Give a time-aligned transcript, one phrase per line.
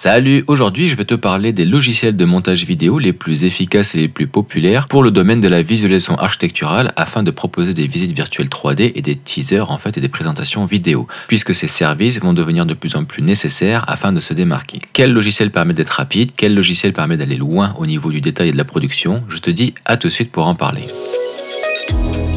[0.00, 3.98] Salut, aujourd'hui je vais te parler des logiciels de montage vidéo les plus efficaces et
[3.98, 8.12] les plus populaires pour le domaine de la visualisation architecturale afin de proposer des visites
[8.12, 12.32] virtuelles 3D et des teasers en fait et des présentations vidéo, puisque ces services vont
[12.32, 14.82] devenir de plus en plus nécessaires afin de se démarquer.
[14.92, 16.30] Quel logiciel permet d'être rapide?
[16.36, 19.24] Quel logiciel permet d'aller loin au niveau du détail et de la production?
[19.28, 20.84] Je te dis à tout de suite pour en parler.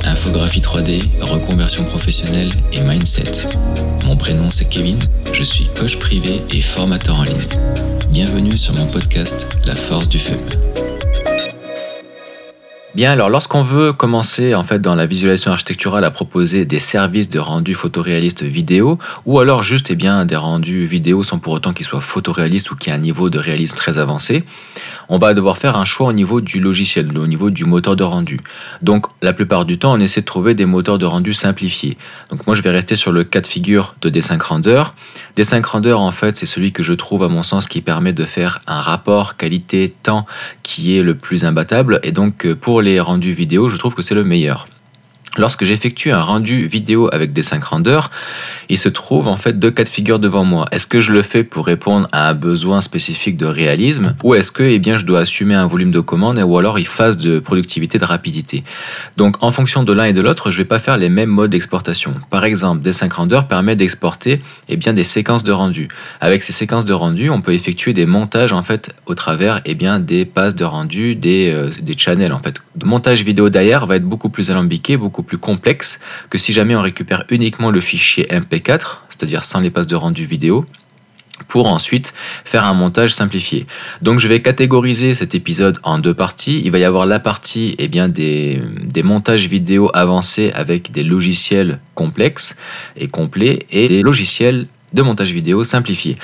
[0.03, 3.47] Infographie 3D, reconversion professionnelle et mindset.
[4.05, 4.97] Mon prénom c'est Kevin,
[5.33, 7.47] je suis coach privé et formateur en ligne.
[8.09, 10.37] Bienvenue sur mon podcast La force du feu.
[12.93, 17.29] Bien, alors lorsqu'on veut commencer en fait dans la visualisation architecturale à proposer des services
[17.29, 21.71] de rendu photoréaliste vidéo, ou alors juste eh bien, des rendus vidéo sans pour autant
[21.71, 24.43] qu'ils soient photoréalistes ou qu'il y ait un niveau de réalisme très avancé,
[25.11, 28.03] on va devoir faire un choix au niveau du logiciel, au niveau du moteur de
[28.03, 28.39] rendu.
[28.81, 31.97] Donc la plupart du temps, on essaie de trouver des moteurs de rendu simplifiés.
[32.29, 34.83] Donc moi, je vais rester sur le cas de figure de D5 Render.
[35.35, 38.23] D5 Render, en fait, c'est celui que je trouve, à mon sens, qui permet de
[38.23, 40.25] faire un rapport qualité-temps
[40.63, 41.99] qui est le plus imbattable.
[42.03, 44.65] Et donc, pour les rendus vidéo, je trouve que c'est le meilleur.
[45.37, 48.11] Lorsque j'effectue un rendu vidéo avec des 5 renders,
[48.67, 50.67] il se trouve en fait deux cas de figure devant moi.
[50.73, 54.51] Est-ce que je le fais pour répondre à un besoin spécifique de réalisme ou est-ce
[54.51, 57.39] que eh bien, je dois assumer un volume de commande ou alors une phase de
[57.39, 58.65] productivité, de rapidité?
[59.15, 61.29] Donc en fonction de l'un et de l'autre, je ne vais pas faire les mêmes
[61.29, 62.13] modes d'exportation.
[62.29, 65.87] Par exemple, des 5 renders permet d'exporter eh bien, des séquences de rendu.
[66.19, 69.75] Avec ces séquences de rendu, on peut effectuer des montages en fait au travers eh
[69.75, 72.35] bien, des passes de rendu, des, euh, des channels.
[72.81, 76.75] Le montage vidéo d'ailleurs va être beaucoup plus alambiqué, beaucoup plus complexe que si jamais
[76.75, 80.65] on récupère uniquement le fichier MP4, c'est-à-dire sans les passes de rendu vidéo,
[81.47, 82.13] pour ensuite
[82.45, 83.65] faire un montage simplifié.
[84.01, 86.61] Donc je vais catégoriser cet épisode en deux parties.
[86.63, 91.03] Il va y avoir la partie eh bien, des, des montages vidéo avancés avec des
[91.03, 92.55] logiciels complexes
[92.95, 96.17] et complets et des logiciels de montage vidéo simplifié.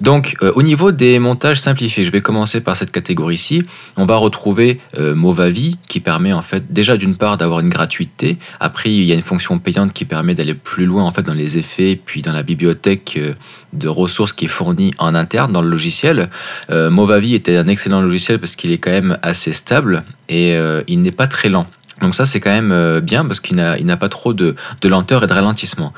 [0.00, 3.62] Donc euh, au niveau des montages simplifiés, je vais commencer par cette catégorie-ci.
[3.96, 8.38] On va retrouver euh, Movavi qui permet en fait déjà d'une part d'avoir une gratuité.
[8.60, 11.34] Après il y a une fonction payante qui permet d'aller plus loin en fait dans
[11.34, 13.34] les effets puis dans la bibliothèque euh,
[13.72, 16.28] de ressources qui est fournie en interne dans le logiciel.
[16.68, 20.54] Movavi était un excellent logiciel parce qu'il est quand même assez stable et
[20.88, 21.66] il n'est pas très lent.
[22.02, 24.54] Donc ça c'est quand même bien parce qu'il n'a pas trop de,
[24.84, 25.92] lenteur et de ralentissement.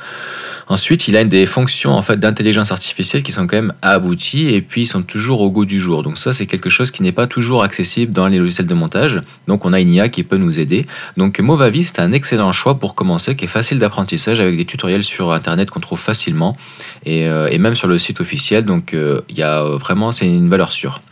[0.66, 4.62] Ensuite, il a des fonctions en fait d'intelligence artificielle qui sont quand même abouties et
[4.62, 6.02] puis sont toujours au goût du jour.
[6.02, 9.20] Donc ça, c'est quelque chose qui n'est pas toujours accessible dans les logiciels de montage.
[9.46, 10.86] Donc on a une IA qui peut nous aider.
[11.16, 15.04] Donc Movavi, c'est un excellent choix pour commencer, qui est facile d'apprentissage avec des tutoriels
[15.04, 16.56] sur Internet qu'on trouve facilement
[17.04, 18.64] et, euh, même sur le site officiel.
[18.64, 21.02] Donc euh, il y a euh, vraiment, c'est une valeur sûre.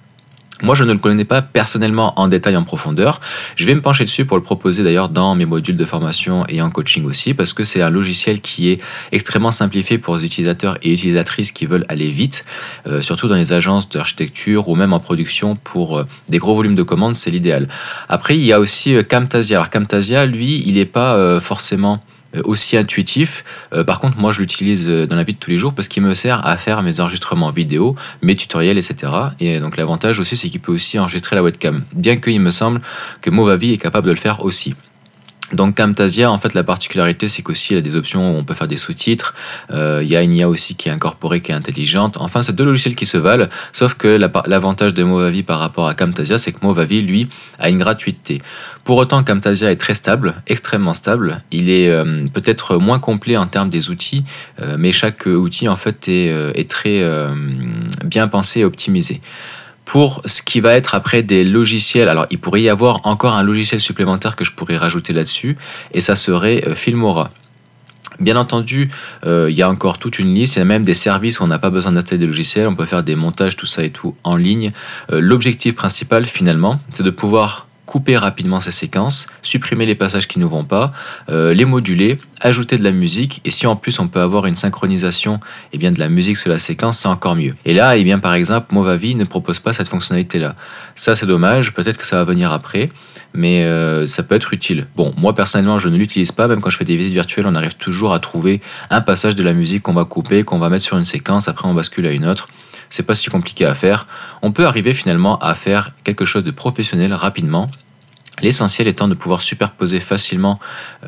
[0.63, 3.21] Moi, je ne le connais pas personnellement en détail, en profondeur.
[3.57, 6.63] Je vais me pencher dessus pour le proposer d'ailleurs dans mes modules de formation et
[6.63, 8.81] en coaching aussi, parce que c'est un logiciel qui est
[9.11, 12.45] extrêmement simplifié pour les utilisateurs et utilisatrices qui veulent aller vite,
[12.87, 16.77] euh, surtout dans les agences d'architecture ou même en production pour euh, des gros volumes
[16.77, 17.69] de commandes, c'est l'idéal.
[18.09, 19.59] Après, il y a aussi euh, Camtasia.
[19.59, 22.01] Alors Camtasia, lui, il n'est pas forcément
[22.45, 23.45] aussi intuitif.
[23.73, 25.89] Euh, par contre, moi, je l'utilise euh, dans la vie de tous les jours parce
[25.89, 29.13] qu'il me sert à faire mes enregistrements vidéo, mes tutoriels, etc.
[29.41, 31.85] Et donc, l'avantage aussi, c'est qu'il peut aussi enregistrer la webcam.
[31.95, 32.81] Bien qu'il me semble
[33.21, 34.75] que Movavi est capable de le faire aussi.
[35.53, 38.45] Donc Camtasia, en fait, la particularité, c'est qu'aussi il y a des options où on
[38.45, 39.35] peut faire des sous-titres.
[39.71, 42.17] Euh, il y a une IA aussi qui est incorporée, qui est intelligente.
[42.19, 44.09] Enfin, c'est deux logiciels qui se valent, sauf que
[44.47, 48.41] l'avantage de Movavi par rapport à Camtasia, c'est que Movavi, lui, a une gratuité.
[48.85, 51.43] Pour autant, Camtasia est très stable, extrêmement stable.
[51.53, 54.25] Il est euh, peut-être moins complet en termes des outils,
[54.61, 57.05] euh, mais chaque outil, en fait, est, est très
[58.05, 59.21] bien pensé et optimisé
[59.85, 62.09] pour ce qui va être après des logiciels.
[62.09, 65.57] Alors, il pourrait y avoir encore un logiciel supplémentaire que je pourrais rajouter là-dessus,
[65.93, 67.31] et ça serait euh, Filmora.
[68.21, 68.91] Bien entendu,
[69.27, 71.45] euh, il y a encore toute une liste, il y a même des services où
[71.45, 73.91] on n'a pas besoin d'installer des logiciels, on peut faire des montages, tout ça et
[73.91, 74.71] tout en ligne.
[75.11, 80.39] Euh, l'objectif principal, finalement, c'est de pouvoir couper rapidement ces séquences, supprimer les passages qui
[80.39, 80.95] ne vont pas,
[81.29, 84.55] euh, les moduler, ajouter de la musique, et si en plus on peut avoir une
[84.55, 85.41] synchronisation
[85.75, 87.55] eh bien, de la musique sur la séquence, c'est encore mieux.
[87.67, 90.55] Et là, eh bien, par exemple, Movavi ne propose pas cette fonctionnalité-là.
[90.95, 92.89] Ça, c'est dommage, peut-être que ça va venir après,
[93.35, 94.87] mais euh, ça peut être utile.
[94.97, 97.55] Bon, moi personnellement, je ne l'utilise pas, même quand je fais des visites virtuelles, on
[97.55, 100.85] arrive toujours à trouver un passage de la musique qu'on va couper, qu'on va mettre
[100.85, 102.49] sur une séquence, après on bascule à une autre
[102.93, 104.07] c'est pas si compliqué à faire.
[104.43, 107.71] On peut arriver finalement à faire quelque chose de professionnel rapidement
[108.43, 110.59] L'essentiel étant de pouvoir superposer facilement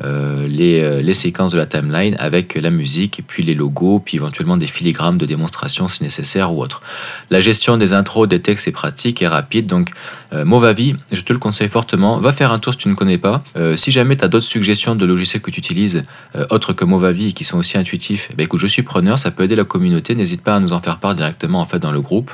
[0.03, 3.99] euh, les, euh, les, séquences de la timeline avec la musique et puis les logos,
[3.99, 6.81] puis éventuellement des filigrammes de démonstration si nécessaire ou autre.
[7.29, 9.91] La gestion des intros, des textes est pratique et rapide, donc
[10.33, 12.19] euh, Movavi, je te le conseille fortement.
[12.19, 13.43] Va faire un tour si tu ne connais pas.
[13.57, 16.03] Euh, si jamais tu as d'autres suggestions de logiciels que tu utilises,
[16.49, 19.43] autres que Movavi, qui sont aussi intuitifs, eh ben, écoute, je suis preneur, ça peut
[19.43, 20.15] aider la communauté.
[20.15, 22.31] N'hésite pas à nous en faire part directement en fait, dans le groupe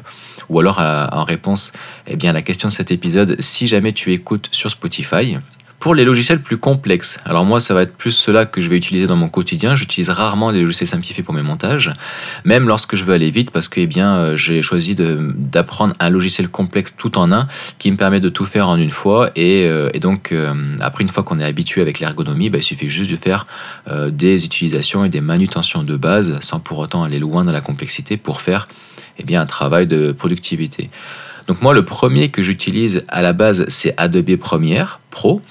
[0.51, 1.71] ou alors en réponse
[2.07, 5.37] eh bien, à la question de cet épisode, si jamais tu écoutes sur Spotify.
[5.79, 8.77] Pour les logiciels plus complexes, alors moi ça va être plus cela que je vais
[8.77, 9.73] utiliser dans mon quotidien.
[9.73, 11.91] J'utilise rarement les logiciels simplifiés pour mes montages,
[12.45, 16.11] même lorsque je veux aller vite parce que eh bien euh, j'ai choisi d'apprendre un
[16.11, 17.47] logiciel complexe tout en un
[17.79, 21.09] qui me permet de tout faire en une fois et, euh, donc euh, après une
[21.09, 23.47] fois qu'on est habitué avec l'ergonomie, bah, il suffit juste de faire
[24.09, 28.17] des utilisations et des manutentions de base sans pour autant aller loin dans la complexité
[28.17, 28.67] pour faire
[29.21, 30.89] eh bien, un travail de productivité.
[31.47, 35.41] Donc moi, le premier que j'utilise à la base, c'est Adobe Premiere Pro.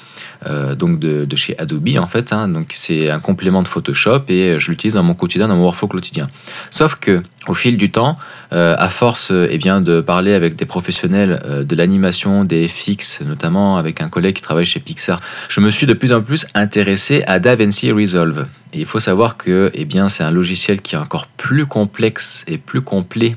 [0.47, 2.33] Euh, donc de, chez Adobe en fait.
[2.33, 2.49] Hein.
[2.49, 5.89] donc c'est un complément de Photoshop et je l'utilise dans mon quotidien, dans mon workflow
[5.89, 6.29] quotidien.
[6.71, 8.17] Sauf que au fil du temps,
[8.55, 13.21] euh, à force eh bien, de parler avec des professionnels euh, de l'animation, des FX,
[13.21, 16.47] notamment avec un collègue qui travaille chez Pixar, je me suis de plus en plus
[16.55, 18.47] intéressé à DaVinci Resolve.
[18.73, 22.57] Et il faut savoir que eh c'est un logiciel qui est encore plus complexe et
[22.57, 23.37] plus complet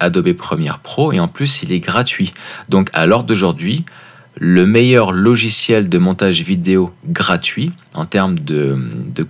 [0.00, 2.32] Adobe Premiere Pro et en plus il est gratuit.
[2.68, 3.84] Donc à l'heure d'aujourd'hui,
[4.36, 8.76] le meilleur logiciel de montage vidéo gratuit en termes de,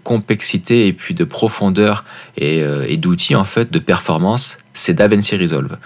[0.03, 2.05] complexité et puis de profondeur
[2.37, 5.77] et, euh, et d'outils en fait de performance, c'est DaVinci Resolve.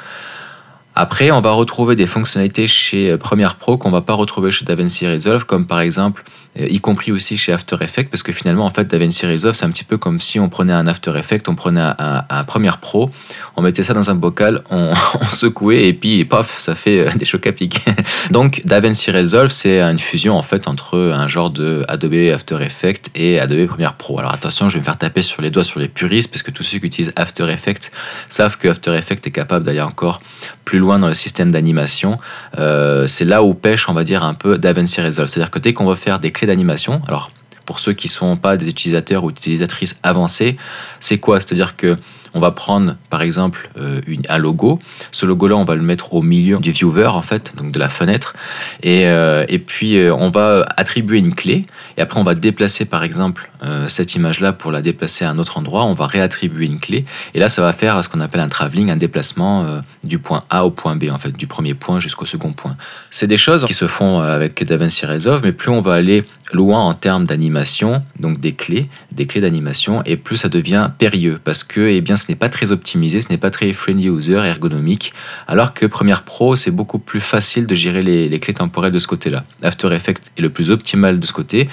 [1.01, 4.65] Après, on va retrouver des fonctionnalités chez euh, Premiere Pro qu'on va pas retrouver chez
[4.65, 6.25] DaVinci Resolve, comme par exemple,
[6.59, 9.65] euh, y compris aussi chez After Effects, parce que finalement, en fait, DaVinci Resolve, c'est
[9.65, 13.11] un petit peu comme si on prenait un After Effects, on prenait un, Premiere Pro,
[13.55, 14.93] on mettait ça dans un bocal, on,
[15.31, 17.81] secouait et puis, paf, ça fait euh, des chocs à pic.
[18.33, 23.13] Donc, DaVinci Resolve, c'est une fusion en fait entre un genre de Adobe After Effects
[23.15, 24.19] et Adobe Premiere Pro.
[24.19, 26.51] Alors attention, je vais me faire taper sur les doigts sur les puristes, parce que
[26.51, 27.93] tous ceux qui utilisent After Effects
[28.27, 30.21] savent que After Effects est capable d'aller encore
[30.65, 32.19] plus loin dans le système d'animation,
[32.59, 35.29] euh, c'est là où pêche, on va dire, un peu DaVinci Resolve.
[35.29, 37.31] C'est-à-dire que dès qu'on va faire des clés d'animation, alors
[37.67, 40.57] pour ceux qui ne sont pas des utilisateurs ou utilisatrices avancés,
[41.01, 41.41] c'est quoi?
[41.41, 41.97] C'est-à-dire que
[42.35, 44.79] on va prendre par exemple euh, un logo.
[45.13, 47.89] Ce logo-là, on va le mettre au milieu du viewer, en fait, donc de la
[47.89, 48.35] fenêtre.
[48.83, 51.67] Et, euh, et puis, on va attribuer une clé.
[51.97, 53.51] Et après, on va déplacer par exemple
[53.89, 55.85] cette image-là pour la déplacer à un autre endroit.
[55.85, 57.05] On va réattribuer une clé.
[57.35, 60.65] Et là, ça va faire ce qu'on appelle un travelling, un déplacement du point A
[60.65, 62.77] au point B, en fait, du premier point jusqu'au second point.
[63.11, 66.81] C'est des choses qui se font avec DaVinci Resolve, mais plus on va aller loin
[66.81, 71.65] en termes d'animation, donc des clés, des clés d'animation, et plus ça devient périlleux parce
[71.65, 75.13] que eh bien, ce n'est pas très optimisé, ce n'est pas très friendly user, ergonomique,
[75.47, 79.07] alors que Premiere Pro, c'est beaucoup plus facile de gérer les, clés temporelles de ce
[79.07, 79.45] côté-là.
[79.63, 81.69] After Effects est le plus optimal de ce côté,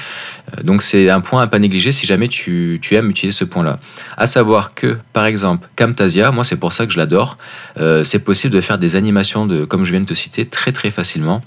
[0.57, 3.79] euh, donc c'est un point à pas négliger si jamais tu, aimes utiliser ce point-là.
[4.17, 7.37] À savoir que, par exemple, Camtasia, moi c'est pour ça que je l'adore,
[7.77, 10.71] euh, c'est possible de faire des animations, de, comme je viens de te citer, très
[10.71, 11.41] très facilement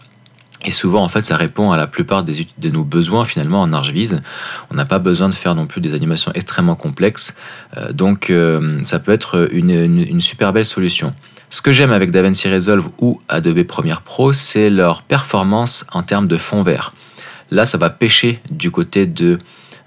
[0.64, 3.72] et souvent, en fait, ça répond à la plupart des, de nos besoins finalement en
[3.72, 4.20] ArchViz.
[4.70, 7.34] On n'a pas besoin de faire non plus des animations extrêmement complexes.
[7.76, 11.14] Euh, donc, euh, ça peut être une, une, super belle solution.
[11.50, 16.26] Ce que j'aime avec DaVinci Resolve ou Adobe Premiere Pro, c'est leur performance en termes
[16.26, 16.92] de fond vert.
[17.50, 19.38] Là, ça va pêcher du côté de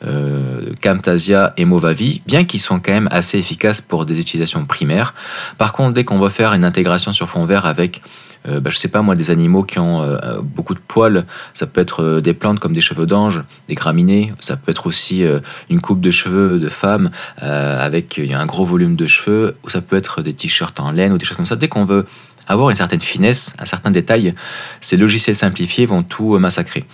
[0.06, 5.14] euh, Camtasia et Movavi, bien qu'ils soient quand même assez efficaces pour des utilisations primaires.
[5.58, 8.02] Par contre, dès qu'on va faire une intégration sur fond vert avec
[8.48, 11.26] euh, bah, je sais pas moi, des animaux qui ont euh, beaucoup de poils.
[11.54, 14.34] Ça peut être euh, des plantes comme des cheveux d'ange, des graminées.
[14.40, 15.24] Ça peut être aussi
[15.70, 19.56] une coupe de cheveux de femme avec un gros volume de cheveux.
[19.64, 21.56] Ou ça peut être des t-shirts en laine ou des choses comme ça.
[21.56, 22.06] Dès qu'on veut
[22.52, 24.34] avoir une certaine finesse, un certain détail,
[24.80, 26.86] ces logiciels simplifiés vont tout massacrer.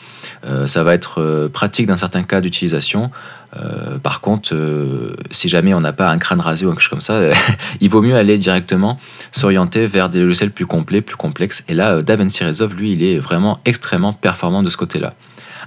[0.66, 3.12] ça va être pratique dans certains cas d'utilisation,
[3.56, 6.90] euh, par contre, euh, si jamais on n'a pas un crâne rasé ou quelque chose
[6.90, 7.22] comme ça,
[7.82, 9.00] il vaut mieux aller directement
[9.32, 11.64] s'orienter vers des logiciels plus complets, plus complexes.
[11.68, 15.14] Et là, euh, DaVinci Resolve, lui, il est vraiment extrêmement performant de ce côté-là.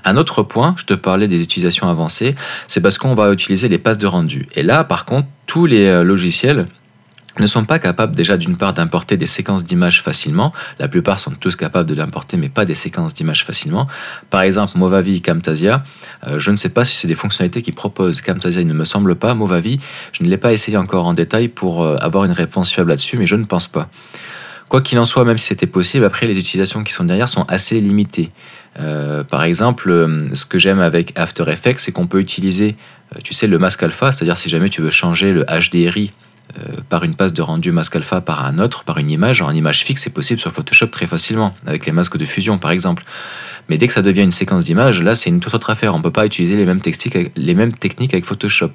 [0.04, 2.34] Un autre point, je te parlais des utilisations avancées,
[2.68, 4.48] c'est parce qu'on va utiliser les passes de rendu.
[4.54, 6.66] Et là, par contre, tous les logiciels
[7.38, 10.52] ne sont pas capables déjà d'une part d'importer des séquences d'images facilement.
[10.78, 13.86] La plupart sont tous capables de l'importer, mais pas des séquences d'images facilement.
[14.30, 15.82] Par exemple, Movavi Camtasia,
[16.26, 18.20] euh, je ne sais pas si c'est des fonctionnalités qui proposent.
[18.20, 19.34] Camtasia, il ne me semble pas.
[19.34, 19.78] Movavi,
[20.12, 23.16] je ne l'ai pas essayé encore en détail pour euh, avoir une réponse fiable là-dessus,
[23.16, 23.88] mais je ne pense pas.
[24.68, 27.44] Quoi qu'il en soit, même si c'était possible, après les utilisations qui sont derrière sont
[27.48, 28.30] assez limitées.
[28.78, 29.90] Euh, par exemple,
[30.32, 32.76] ce que j'aime avec After Effects, c'est qu'on peut utiliser,
[33.24, 36.12] tu sais, le masque alpha, c'est-à-dire si jamais tu veux changer le HDRI
[36.88, 39.42] par une passe de rendu masque alpha par un autre, par une image.
[39.42, 42.70] En image fixe, c'est possible sur Photoshop très facilement, avec les masques de fusion par
[42.70, 43.04] exemple.
[43.68, 45.94] Mais dès que ça devient une séquence d'images, là, c'est une toute autre affaire.
[45.94, 46.80] On ne peut pas utiliser les mêmes,
[47.36, 48.72] les mêmes techniques avec Photoshop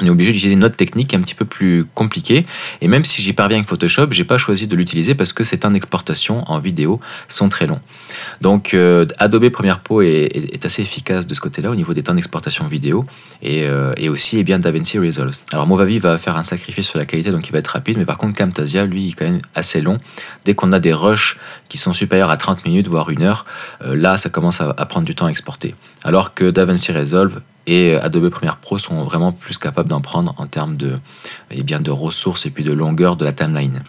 [0.00, 2.46] on est obligé d'utiliser une autre technique un petit peu plus compliquée.
[2.80, 5.58] Et même si j'y parviens avec Photoshop, j'ai pas choisi de l'utiliser parce que ces
[5.58, 6.98] temps d'exportation en vidéo
[7.28, 7.80] sont très longs.
[8.40, 12.14] Donc euh, Adobe Premiere Pro est, assez efficace de ce côté-là au niveau des temps
[12.14, 13.04] d'exportation vidéo
[13.42, 15.36] et, euh, aussi eh bien DaVinci Resolve.
[15.52, 18.04] Alors Movavi va faire un sacrifice sur la qualité donc il va être rapide, mais
[18.04, 19.98] par contre Camtasia lui il est quand même assez long.
[20.44, 21.36] Dès qu'on a des rushs
[21.68, 23.46] qui sont supérieurs à 30 minutes voire une heure,
[23.84, 25.74] euh, là ça commence à, à prendre du temps à exporter.
[26.02, 30.46] Alors que DaVinci Resolve et Adobe Premiere Pro sont vraiment plus capables d'en prendre en
[30.46, 30.98] termes de,
[31.50, 33.82] eh bien, de ressources et puis de longueur de la timeline.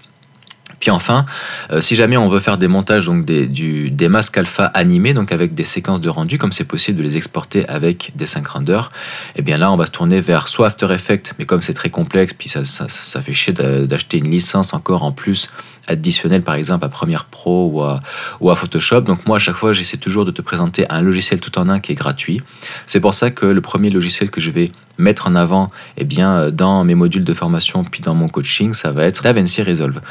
[0.80, 1.26] Puis enfin,
[1.72, 5.14] euh, si jamais on veut faire des montages, donc des, du, des masques alpha animés,
[5.14, 8.46] donc avec des séquences de rendu, comme c'est possible de les exporter avec des 5
[8.48, 8.92] renders,
[9.36, 11.74] et eh bien là, on va se tourner vers soit After Effects, mais comme c'est
[11.74, 15.50] très complexe, puis ça, ça, ça fait chier d'acheter une licence encore en plus
[15.88, 18.00] additionnelle, par exemple à Premiere Pro ou à,
[18.40, 19.02] ou à Photoshop.
[19.02, 21.80] Donc moi, à chaque fois, j'essaie toujours de te présenter un logiciel tout en un
[21.80, 22.42] qui est gratuit.
[22.86, 26.50] C'est pour ça que le premier logiciel que je vais mettre en avant eh bien,
[26.52, 30.02] dans mes modules de formation puis dans mon coaching, ça va être DaVinci Resolve.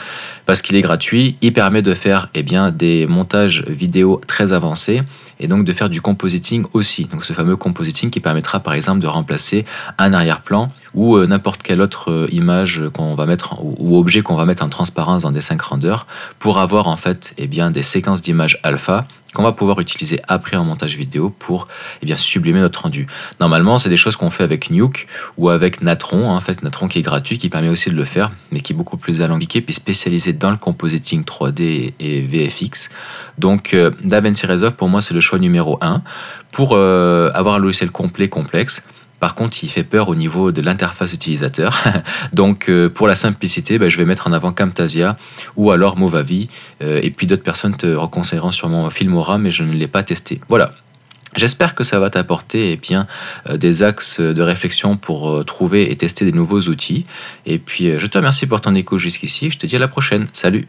[0.47, 5.03] Parce qu'il est gratuit, il permet de faire eh bien, des montages vidéo très avancés
[5.45, 7.05] et donc de faire du compositing aussi.
[7.05, 9.67] Donc ce fameux compositing qui permettra par exemple de remplacer
[9.99, 14.37] un arrière-plan ou euh, n'importe quelle autre euh, image qu'on va mettre ou, objet qu'on
[14.37, 16.07] va mettre en transparence dans des 5 renders
[16.39, 20.57] pour avoir en fait eh bien, des séquences d'images alpha qu'on va pouvoir utiliser après
[20.57, 21.69] en montage vidéo pour
[22.03, 23.07] eh bien, sublimer notre rendu.
[23.41, 26.89] Normalement, c'est des choses qu'on fait avec Nuke ou avec Natron, hein, en fait Natron
[26.89, 29.61] qui est gratuit, qui permet aussi de le faire, mais qui est beaucoup plus alambiqué
[29.61, 32.91] puis spécialisé dans le compositing 3D et VFX.
[33.39, 36.03] Donc euh, DaVinci Resolve pour moi c'est le choix numéro 1
[36.53, 38.83] pour euh, avoir un logiciel complet complexe
[39.21, 41.83] par contre, il fait peur au niveau de l'interface utilisateur.
[42.33, 45.17] Donc, euh, pour la simplicité, ben, je vais mettre en avant Camtasia
[45.57, 46.49] ou alors Movavi.
[46.83, 50.41] Euh, et puis, d'autres personnes te reconseilleront sûrement Filmora, mais je ne l'ai pas testé.
[50.49, 50.73] Voilà.
[51.37, 53.07] J'espère que ça va t'apporter eh bien,
[53.49, 57.07] euh, des axes de réflexion pour trouver et tester des nouveaux outils.
[57.47, 59.51] Et puis, je te remercie pour ton écho jusqu'ici.
[59.51, 60.29] Je te dis à la prochaine.
[60.33, 60.67] Salut